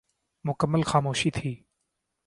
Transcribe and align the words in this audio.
مکمل 0.47 0.81
خاموشی 0.89 1.29
تھی۔ 1.37 1.51